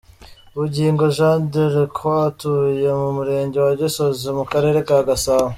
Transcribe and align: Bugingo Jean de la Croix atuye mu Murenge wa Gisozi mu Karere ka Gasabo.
Bugingo 0.57 1.05
Jean 1.17 1.37
de 1.53 1.63
la 1.75 1.85
Croix 1.95 2.21
atuye 2.29 2.87
mu 2.99 3.09
Murenge 3.17 3.57
wa 3.65 3.73
Gisozi 3.79 4.27
mu 4.37 4.43
Karere 4.51 4.79
ka 4.87 4.97
Gasabo. 5.07 5.49